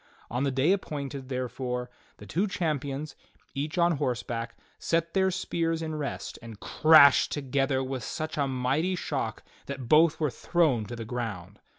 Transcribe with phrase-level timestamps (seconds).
[0.31, 3.15] On the day appointed, therefore, the two champions,
[3.53, 8.95] each on horseback, set their spears in rest and crashed together with feuch a mighty
[8.95, 11.59] shock that both were thrown to the ground.